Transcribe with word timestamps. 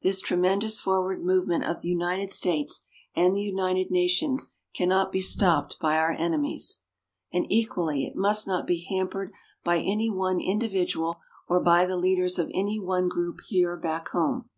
This 0.00 0.22
tremendous 0.22 0.80
forward 0.80 1.22
movement 1.22 1.64
of 1.64 1.82
the 1.82 1.90
United 1.90 2.30
States 2.30 2.80
and 3.14 3.34
the 3.36 3.42
United 3.42 3.90
Nations 3.90 4.54
cannot 4.74 5.12
be 5.12 5.20
stopped 5.20 5.76
by 5.78 5.98
our 5.98 6.12
enemies. 6.12 6.80
And 7.30 7.44
equally, 7.50 8.06
it 8.06 8.16
must 8.16 8.46
not 8.46 8.66
be 8.66 8.86
hampered 8.88 9.34
by 9.62 9.80
any 9.80 10.08
one 10.08 10.40
individual 10.40 11.16
or 11.46 11.60
by 11.62 11.84
the 11.84 11.98
leaders 11.98 12.38
of 12.38 12.50
any 12.54 12.80
one 12.80 13.10
group 13.10 13.40
here 13.48 13.76
back 13.76 14.08
home. 14.08 14.48